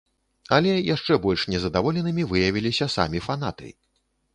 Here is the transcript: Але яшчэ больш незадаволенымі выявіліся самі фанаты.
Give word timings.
Але 0.55 0.71
яшчэ 0.93 1.19
больш 1.27 1.45
незадаволенымі 1.55 2.27
выявіліся 2.33 2.93
самі 2.99 3.27
фанаты. 3.29 3.69